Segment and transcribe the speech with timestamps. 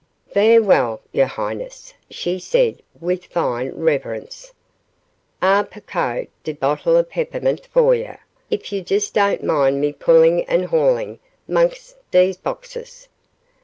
[0.33, 4.51] "Ve'y well, yo' highness," she said with fine reverence,
[5.43, 8.17] "Ah'll p'ocuah de bottle o' pepp'mint fo' yo'
[8.49, 13.09] if yo' jes don' mine me pullin' an' haulin' 'mongst dese boxes.